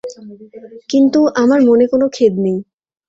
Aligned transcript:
কিন্তু, 0.89 1.19
আমার 1.35 1.59
মনে 1.61 1.85
কোনো 1.87 2.05
খেদ 2.09 2.33
নেই। 2.37 2.57